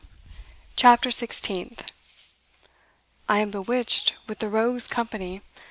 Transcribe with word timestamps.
CHAPTER 0.75 1.11
SIXTEENTH. 1.11 1.83
"I 3.29 3.37
am 3.37 3.51
bewitched 3.51 4.15
with 4.25 4.39
the 4.39 4.49
rogue's 4.49 4.87
company. 4.87 5.43